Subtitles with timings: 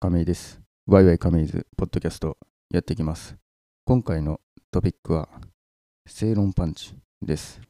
[0.00, 0.60] 亀井です。
[0.86, 2.38] ワイワイ亀井ズポッドキャスト
[2.70, 3.34] やっていきます。
[3.84, 4.38] 今回の
[4.70, 5.28] トピックは
[6.06, 7.60] 正論パンチです。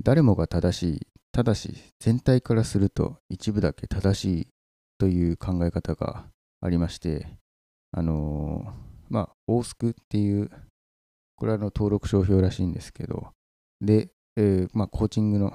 [0.00, 4.48] 誰もが正しい、ただし全体からすると一部だけ正しい
[4.96, 6.26] という考え方が
[6.60, 7.26] ありまして、
[7.90, 8.70] あのー
[9.12, 10.50] まあ、大スクっていう、
[11.34, 13.30] これはあの登録商標らしいんですけど、
[13.80, 15.52] で、えーまあ、コーチングの、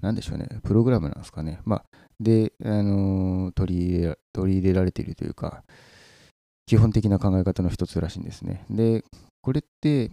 [0.00, 1.60] なんでしょうね、プログラムなんですかね。
[1.64, 1.84] まあ、
[2.18, 5.62] で、あのー取り入れ取り入れられているというか、
[6.66, 8.64] 基本的な考え方の一つらしいんですね。
[8.70, 9.04] で、
[9.42, 10.10] これって、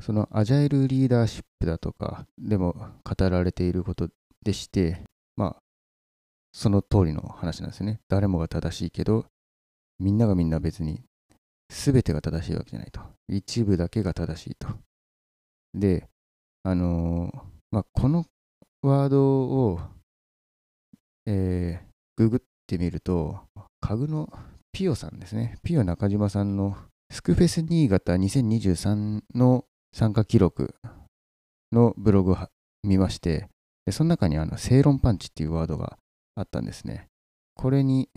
[0.00, 4.08] そのアジャイルリーダーシップだとかでも語られていること
[4.42, 5.02] でして、
[5.36, 5.56] まあ、
[6.52, 8.00] その通りの話なんですね。
[8.08, 9.26] 誰もが正しいけど、
[9.98, 11.02] みんながみんな別に
[11.68, 13.00] 全てが正しいわけじゃないと。
[13.28, 14.68] 一部だけが正しいと。
[15.74, 16.08] で、
[16.62, 18.24] あのーまあ、この
[18.82, 19.80] ワードを、
[21.26, 23.40] えーググってみると、
[23.80, 24.30] 家具の
[24.72, 25.58] ピオさんですね。
[25.62, 26.76] ピオ中島さんの
[27.10, 29.64] スクフェス新潟2023の
[29.94, 30.74] 参加記録
[31.72, 32.36] のブログを
[32.82, 33.48] 見まして、
[33.86, 35.96] でその中にあの正論パンチっていうワードが
[36.34, 37.06] あったんですね。
[37.54, 38.10] これに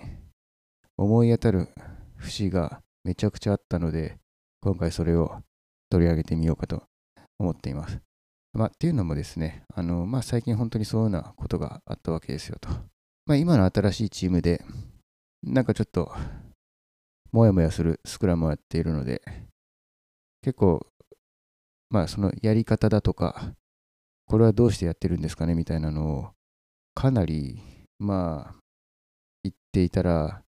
[0.97, 1.69] 思い当たる
[2.17, 4.17] 節がめちゃくちゃあったので、
[4.61, 5.41] 今回それを
[5.89, 6.83] 取り上げてみようかと
[7.39, 7.99] 思っています。
[8.53, 12.69] まあ、っていうのもですね、あのまあ、最近本当にそういうようなことがあったわけですよと。
[13.25, 14.63] まあ、今の新しいチームで、
[15.41, 16.13] なんかちょっと、
[17.31, 19.23] もやもやするスクラムをやっているので、
[20.43, 20.85] 結構、
[21.89, 23.53] まあ、そのやり方だとか、
[24.27, 26.31] これはどうしてやってるんですかねみたいなのを、
[26.93, 27.59] かなり、
[27.97, 28.55] まあ、
[29.43, 30.43] 言っていたら、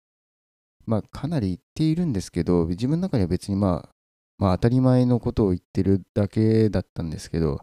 [0.85, 3.89] まあ、かなり言っているんですけど、自分の中では別にまあ、
[4.37, 7.61] まあ、当たり前のことを言ってるだけだったんですけど、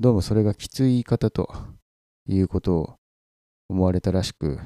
[0.00, 1.52] どうもそれがきつい言い方と
[2.28, 2.94] いうことを
[3.68, 4.60] 思われたらしく、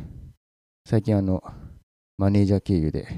[0.87, 1.43] 最近あの、
[2.19, 3.09] マネージャー経由で、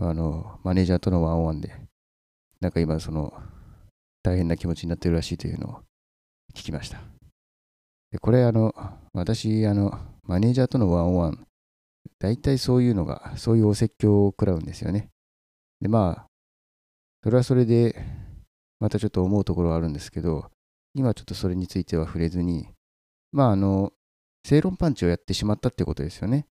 [0.00, 1.74] あの、マネージャーとのワンオンワンで、
[2.62, 3.30] なんか今その、
[4.22, 5.72] 大変な気持ちになってるらしいというのを
[6.54, 6.98] 聞きました。
[8.10, 8.72] で、これあの、
[9.12, 11.46] 私、あの、マネージャーとのワンオンワン、
[12.18, 15.10] 大体そういうのが、そういうお説教を食らうんですよね。
[15.82, 16.26] で、まあ、
[17.22, 18.02] それはそれで、
[18.80, 20.50] またちょっと思うところはあるんですけど、
[20.94, 22.68] 今ちょっとそれについては触れずに、
[23.32, 23.92] まああの、
[24.44, 26.46] 正論パンチをやってしまったってことですよね。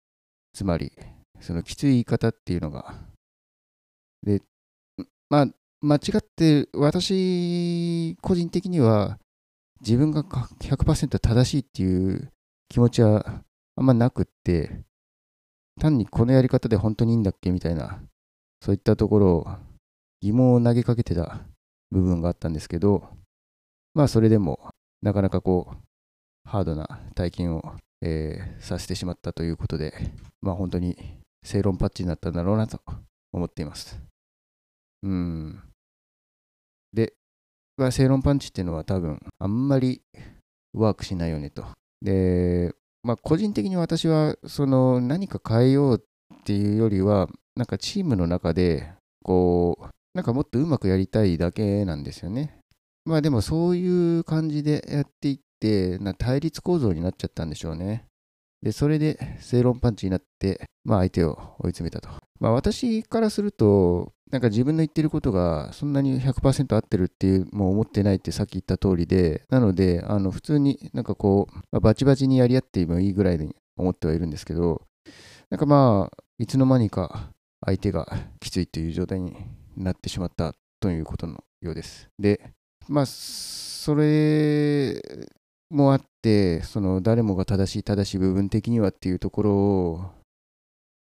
[0.52, 0.92] つまり、
[1.40, 2.94] そのきつい言い方っていうのが。
[4.22, 4.42] で、
[5.30, 5.46] まあ、
[5.80, 9.18] 間違って、私、個人的には、
[9.80, 12.32] 自分が100%正しいっていう
[12.68, 13.44] 気持ちは
[13.76, 14.80] あんまなくって、
[15.80, 18.02] 単にこのやり方で本当にいいんだっけみたいな、
[18.60, 19.46] そういったところを
[20.20, 21.46] 疑問を投げかけてた
[21.96, 23.08] 部分があったんですけど、
[23.94, 24.70] まあそれでも
[25.02, 25.76] なかなかこう
[26.48, 29.94] ハードな体験を、えーさせてしまったということで、
[30.40, 30.96] まあ本当に
[31.42, 32.80] 正論パッチになったんだろうなと
[33.32, 33.98] 思っています。
[35.02, 35.62] うん。
[36.92, 37.14] で、
[37.76, 40.02] まあ、正論パンチっていうのは多分あんまり
[40.72, 41.64] ワークしないよねと。
[42.02, 48.90] で、まあ個人的に私はその何か変えようっていうよりは、なんかチームの中で
[49.22, 52.58] こう、なんかもっとうまくやりたいだけなんですよね。
[53.04, 58.06] まあでもそういう感じでやっていって、な対立構造になっちゃったんでしょうね。
[58.62, 62.08] で、それで正論パンチになって、まあ相手を追い詰めたと。
[62.40, 74.80] まあ私からすると、なんか自分の言ってることがそんなに100%合ってるっていう、もう思ってないってさっき言った通りで、なので、あの普通になんかこう、まあバチバチにやり合ってもいいぐらいに思ってはいるんですけど、
[75.50, 77.32] なんかまあ、いつの間にか
[77.64, 78.08] 相手が
[78.40, 79.36] きついという状態に
[79.76, 82.08] なってしまったということのようです。
[82.18, 82.50] で、
[82.88, 85.00] まあ、それ
[85.70, 90.10] もあって、その誰もが正しい正しい部分的にはっていうところを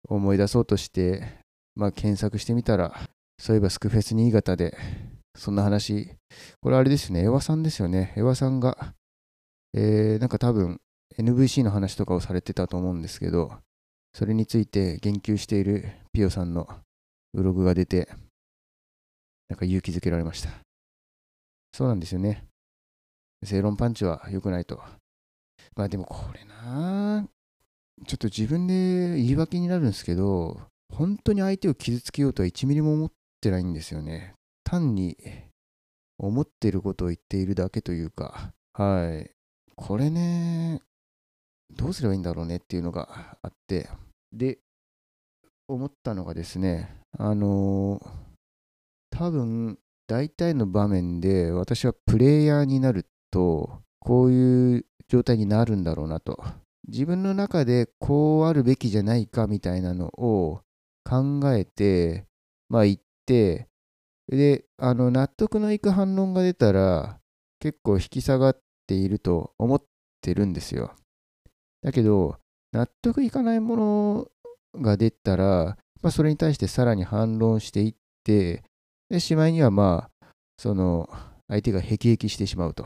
[0.07, 1.39] 思い出そうとして、
[1.75, 2.93] まあ、検索してみたら、
[3.37, 4.77] そういえばスクフェス新潟で、
[5.35, 6.11] そんな話、
[6.61, 8.13] これあれですね、エワさんですよね。
[8.17, 8.93] エワさんが、
[9.73, 10.79] えーなんか多分
[11.17, 13.53] NVC の話とかをされてたと思うんですけど、
[14.13, 16.67] それについて言及しているピオさんの
[17.33, 18.09] ブログが出て、
[19.49, 20.49] なんか勇気づけられました。
[21.73, 22.45] そうなんですよね。
[23.43, 24.81] 正論パンチは良くないと。
[25.75, 27.27] まあでもこれな
[28.05, 30.61] ちょっと自分で言い訳になるんですけど、
[30.93, 33.11] 本当に相手を傷つけようとは1ミリも思っ
[33.41, 34.33] てないんですよね。
[34.63, 35.17] 単に
[36.17, 39.31] 思ってることを言っているだけというか、はい。
[39.75, 40.81] これね、
[41.71, 43.89] どうすればいいんだろうねっていうのがあって、
[44.31, 44.59] で、
[45.67, 48.01] 思ったのがですね、あの
[49.19, 49.77] 多分、
[50.07, 56.41] 大体の場面で私はプレイヤーになると、こういう状態になるんだろうなと
[56.87, 60.61] 自分の中でこうあるべきじゃないかみたいなのを
[61.03, 62.27] 考えて、
[62.69, 63.67] まあ言って、
[64.29, 67.19] で、あの、納得のいく反論が出たら、
[67.59, 69.83] 結構引き下がっていると思っ
[70.21, 70.93] てるんですよ。
[71.81, 72.37] だけど、
[72.71, 74.27] 納得いかないもの
[74.81, 78.63] が出たら、まあ、それに対してさらに反論していって、
[79.09, 80.27] で、しまいにはまあ、
[80.57, 81.09] その、
[81.47, 82.83] 相手がへきへきしてしまうと。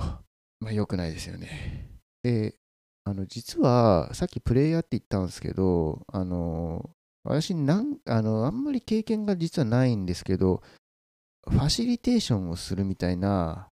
[0.60, 1.90] まあ、良くないですよね。
[2.24, 2.56] で、
[3.04, 6.90] あの、実は、さっきプレイヤーって言ったんですけど、あの、
[7.24, 10.62] 私なんあの、あんまり経験が実はないんですけど、
[11.50, 13.70] ファシリテーションをするみたいな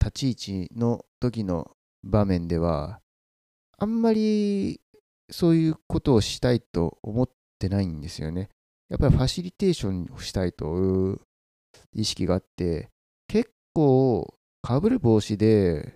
[0.00, 1.70] 立ち位置の時の
[2.02, 3.00] 場面では、
[3.78, 4.80] あんまり
[5.30, 8.50] そういうことをしたいと思ってないんですよね。
[8.88, 11.20] やっぱりファシリテーションをしたいという
[11.92, 12.90] 意識があって、
[13.28, 15.94] 結構かぶる帽子で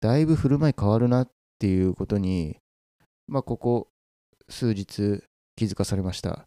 [0.00, 2.56] だいぶ振る舞い変わるなっていうことに、
[3.26, 3.88] まあ、ここ
[4.48, 5.22] 数日
[5.56, 6.46] 気づかされました。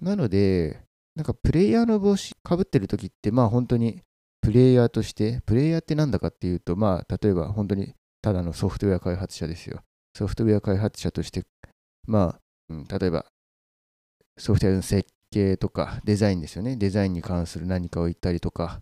[0.00, 0.82] なので、
[1.16, 4.02] なんかプレイヤーの帽子かぶってる時って、まあ本当に
[4.40, 9.80] プレイヤーとして、プレイヤーってなんだかっていうと、まあ例えば本当にただのソフトウェア開発者ですよ。
[10.14, 11.44] ソフトウェア開発者として、
[12.06, 13.26] まあ、うん、例えば
[14.38, 16.76] ソフトウェアの設計とかデザインですよね。
[16.76, 18.80] デザインに関する何かを言ったりとか、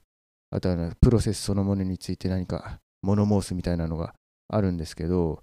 [0.50, 4.14] あとはプロセスそのものについて何か物申すみたいなのが
[4.48, 5.43] あるんですけど、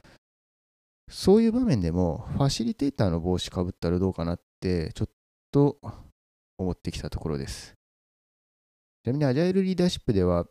[1.09, 5.09] そういう場面でもファシリテーターの帽子かぶったらどうかなってちょっ
[5.51, 5.77] と
[6.57, 7.73] 思ってきたところです。
[9.03, 10.45] ちなみにアジャイルリーダーシップでは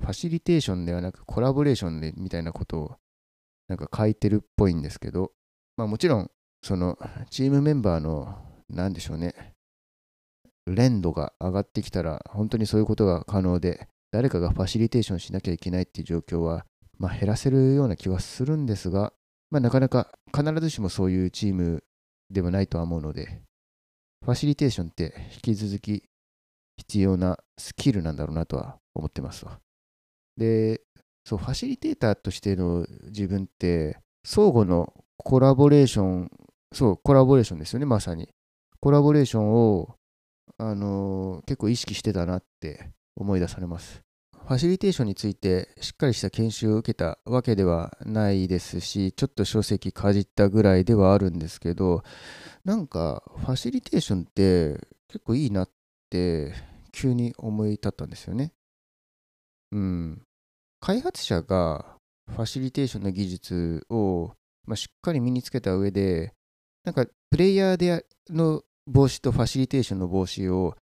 [0.00, 2.96] ファシリテーションではなくコラボレーションでみたいなことを
[3.68, 5.32] なんか書いてるっぽいんですけど、
[5.76, 6.30] まあもちろん
[6.62, 6.96] その
[7.28, 8.38] チームメンバーの
[8.72, 9.34] 何でしょうね
[10.66, 16.64] 連度が上がってきたら本当にそういうことが可能で誰かがファシリテーションしなきゃいけないっていう状況は、
[16.98, 19.12] まあ、減らせるような気はするんですが、
[19.50, 21.82] まあ、なかなか必ずしもそういうチーム
[22.30, 23.42] ではないとは思うので
[24.24, 26.04] ファシリテーションって引き続き
[26.78, 29.58] 必要なスキルなんだろうなとは思ってますわ。
[30.36, 30.80] で、
[31.24, 36.30] そう、ファシリテーターとしての自分って、相互のコラボレーション、
[36.72, 38.28] そう、コラボレーションですよね、まさに。
[38.82, 39.94] コラボレーションを、
[40.58, 44.02] あのー、結構意識してたなって思い出されます。
[44.36, 52.02] ファシリテーションについてしっかりした研修を受けたわけではないですし、ちょっと書籍かじったぐらいではあるんですけど、
[52.64, 55.70] なんかファシリテーションって結構いいなっ
[56.10, 56.52] て
[56.90, 58.52] 急に思い立ったんですよね。
[59.70, 60.22] うん。
[60.80, 61.86] 開発者が
[62.28, 64.32] ファシリテーションの技術を、
[64.66, 66.34] まあ、しっかり身につけた上で、
[66.82, 70.76] なんかプレイヤーでの帽子とファシリテーションの帽子を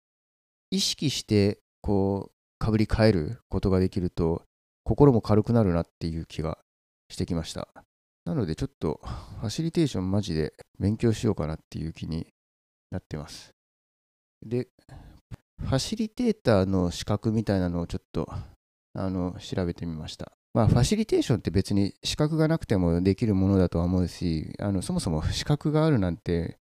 [0.70, 4.43] 意識してこうかぶり替えることができると
[4.85, 6.58] 心も軽くなるなっていう気が
[7.08, 7.69] してきました
[8.25, 9.00] なのでちょっと
[9.41, 12.26] ファシリテーションマジで勉強しようかなっていう気に
[12.91, 13.50] なってます
[14.44, 14.69] で
[15.61, 18.29] ファシリテーターの資格みたいなのをちょっと
[18.94, 20.32] あの調べてみました。
[20.52, 26.58] まあ、ファシリテーションって別に資格がなくてもできるものだとは思うし、あのそもそも資格があるなんて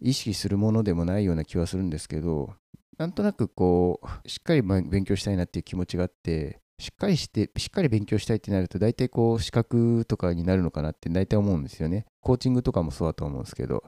[0.00, 2.54] 意識するものでもないような気はするんですけど、
[2.98, 12.06] なんとなくこう、しっかり勉強したいなっていう気持ちがあって、しっかりして、しっかり勉強したいってなると、大体こう、資格とかになるのかなって大体思うんですよね。
[12.20, 13.84] コーチングとかもそうだと思うんですけど。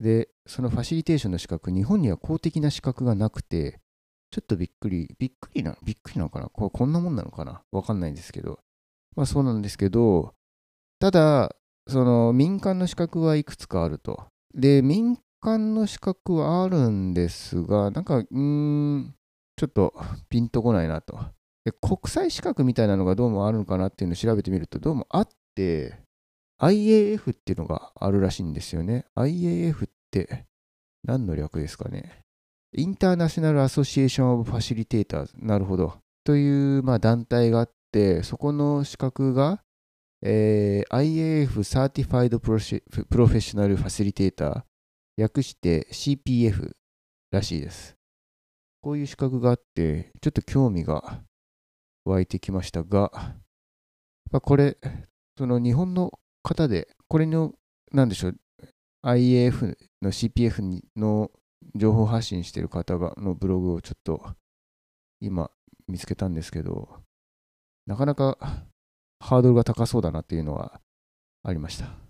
[0.00, 3.80] で、そのファシリテーションの資格、日本には公的な資格がなくて、
[4.30, 6.48] ちょっとびっくり、びっくりな、びっくりなのかな？
[6.48, 7.62] ここんなもんなのかな？
[7.70, 8.58] わかんないんですけど。
[9.14, 10.34] まあそうなんですけど、
[10.98, 11.54] ただ、
[11.86, 14.26] その民間の資格はいくつかあると。
[14.52, 19.14] で、民間の資格はあるんですが、なんか、ん、
[19.56, 19.94] ちょっと
[20.30, 21.18] ピンとこないなと。
[21.80, 25.98] 国際資格みたいなのがどうもあるのかなっていうのを調べてみると、どうもあって、
[26.60, 29.04] IAF っていうのがあるらしいんですよね。
[29.16, 30.46] IAF って
[31.04, 32.20] 何の略ですかね。
[32.76, 35.94] インターナショナル・アソシエーション・オブ・ファシリテーターズ、なるほど。
[36.24, 39.62] という、まあ、団体があって、そこの資格が、
[40.22, 44.62] えー、IAF Certified Professional Facilitator、
[45.16, 46.72] 略して CPF
[47.30, 47.96] らしいです。
[48.80, 51.22] こういう資格があって、ちょっと興味が
[52.04, 53.10] 湧いてきましたが、
[54.30, 54.76] まあ、これ、
[55.38, 57.54] その日本の方で、これの、
[57.92, 58.36] なんでしょう、
[59.04, 61.30] IAF の CPF の
[61.74, 64.34] 情報発信してる方がのブログをちょっと
[65.20, 65.50] 今
[65.88, 67.00] 見つけたんですけど、
[67.86, 68.38] なかなか
[69.20, 70.80] ハードルが高そうだなっていうのは
[71.42, 72.03] ありました。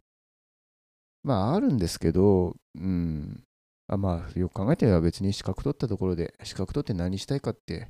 [1.25, 3.43] まああるんですけど、うん。
[3.87, 7.88] あまあよく考えてみれば別に資格取ったところで、資格取って何したいかって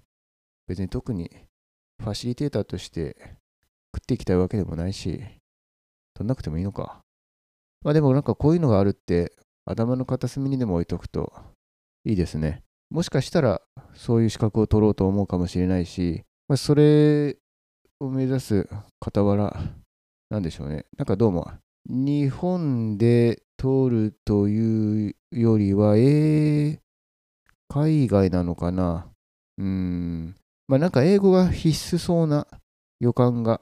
[0.67, 1.31] 別に特に
[2.03, 3.17] ファシリテーターとして
[3.95, 5.23] 食っていきたいわけでもないし、
[6.15, 7.01] 取んなくてもいいのか。
[7.83, 9.33] まあでもなんかこういうのがあるって
[9.67, 11.33] 頭の片隅にでも置いとくと
[12.05, 12.63] いいですね。
[12.91, 13.61] もしかしたら
[13.95, 17.37] そういう資格を取ろうと思うかもしれないし、まあ、それ
[18.01, 18.69] を目指す
[19.01, 19.75] 傍ら、
[20.31, 20.87] なんでしょうね。
[20.97, 21.51] なんかどうも、
[21.87, 26.79] 日本で取るというよりは、えー、
[27.69, 29.07] 海外なのかな？
[29.59, 30.35] うん。
[30.67, 32.47] まあなんか英語が必須そうな
[33.01, 33.61] 予感が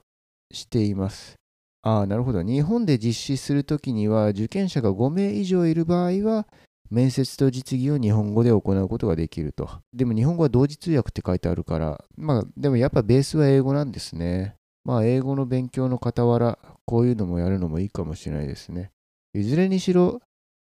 [0.53, 1.35] しています。
[1.83, 2.43] ああ、なるほど。
[2.43, 6.47] 日本で実施するときには、受験者が5名以上いる場合は、
[6.91, 9.69] 面接と実技を日本語で行うことができると。
[9.93, 14.55] でも日本語は同時通訳って書いてあるから、まあでもやっぱベースは英語なんですね。
[14.85, 18.91] まあ英語の勉強の傍ら、こういうのもやるのもいいかもしれないですね。
[19.35, 20.21] いずれにしろ、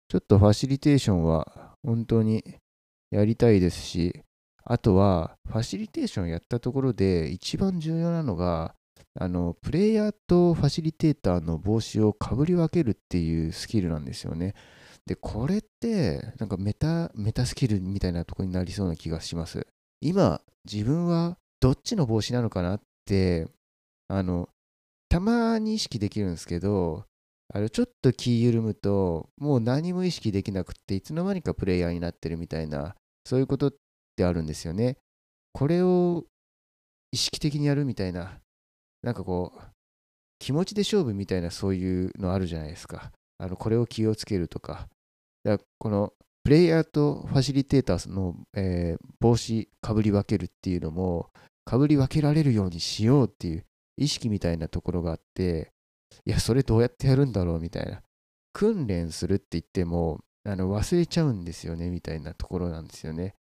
[0.10, 2.44] ちょっとファシリテーションは本当に
[3.12, 4.22] やりたいですし、
[4.64, 8.76] あとは、ファシリテーションやったところで一番重要なのが、
[9.20, 14.54] あの、プレイヤーとファシリテーターの帽子をかぶり分けるっていうスキルなんですよね。
[15.06, 19.66] で、これって、なんかメタ、メタスキルみたいなとこになりそうな気がします。
[20.00, 20.42] 今、
[20.72, 23.48] 自分はどっちの帽子なのかなって、
[24.12, 24.50] あの、
[25.08, 27.06] たまに意識できるんですけど、
[27.54, 32.94] あのちょっと気緩むと、もう何も意識できなくって、いつの間にかプレイヤーになってるみたいな、
[33.26, 33.74] そういうことっ
[34.18, 34.98] てあるんですよね。
[35.54, 36.26] これを
[37.14, 38.40] 意識的にやるみたいな、
[39.02, 39.62] なんかこう、
[40.40, 43.14] 気持ちで勝負みたいなそういうのあるじゃないですか。
[43.38, 44.90] あのこれを気をつけるとか。
[45.46, 46.14] だかこの
[46.44, 51.30] プレイヤーとファシリテーターの、えー、帽子かぶり分けるっていうのも、
[51.64, 53.66] かぶり分けられるようにしようっていう
[53.98, 55.72] 意識みたいなところがあって、
[56.26, 58.02] いや、それどうやってやるんだろうみたいな。
[58.54, 63.36] 訓練するって言っても、あの忘れちゃうんですよねみたいなところなんですよね。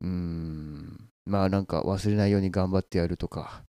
[0.00, 1.10] うーん。
[1.26, 3.64] まあなんか忘れないように頑張ってやるとか。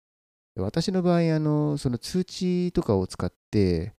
[0.56, 3.94] 私の場合、あの、その通知とかを使って、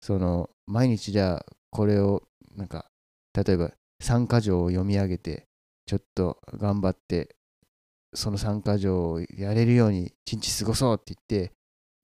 [0.00, 2.22] その、毎日じゃあ、これを、
[2.54, 2.86] なんか、
[3.34, 5.46] 例えば、参加条を読み上げて、
[5.86, 7.34] ちょっと頑張って、
[8.14, 11.52] その参加条をやれるように一日過ごそうって言って、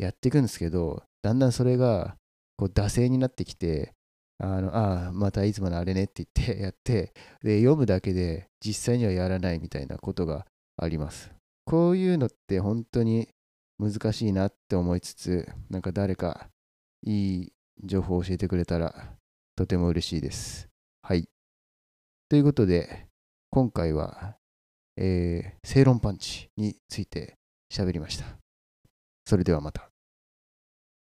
[0.01, 2.17] やっていくんですけど、だんだんそれが、
[2.57, 3.93] こう、惰性になってきて、
[4.39, 10.47] あの、ああ、またいつものあれねって言って やって、で、読むだけで実際にはやらないみたいなことが
[10.79, 11.31] あります。
[11.67, 13.29] こういうのって本当に
[13.79, 16.49] 難しいなって思いつつ、なんか誰か
[17.03, 17.53] いい
[17.85, 19.15] 情報を教えてくれたら
[19.55, 20.71] とても嬉しいです。
[21.03, 21.29] はい。
[22.31, 23.07] ということで、
[23.51, 24.39] 今回は、
[24.97, 27.37] えー、正論パンチについて
[27.71, 28.25] 喋りました。
[29.27, 29.90] それではまた。